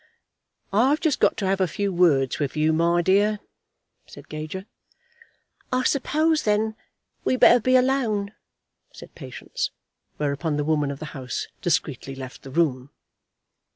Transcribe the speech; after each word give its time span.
"I've 0.73 0.99
just 0.99 1.19
got 1.19 1.37
to 1.37 1.45
have 1.45 1.61
a 1.61 1.67
few 1.67 1.93
words 1.93 2.39
with 2.39 2.57
you, 2.57 2.73
my 2.73 3.03
dear," 3.03 3.39
said 4.07 4.29
Gager. 4.29 4.65
"I 5.71 5.83
suppose, 5.83 6.41
then, 6.41 6.75
we'd 7.23 7.39
better 7.39 7.59
be 7.59 7.75
alone," 7.75 8.31
said 8.91 9.13
Patience; 9.13 9.69
whereupon 10.17 10.57
the 10.57 10.63
woman 10.65 10.89
of 10.89 10.97
the 10.97 11.05
house 11.13 11.49
discreetly 11.61 12.15
left 12.15 12.41
the 12.41 12.49
room. 12.49 12.89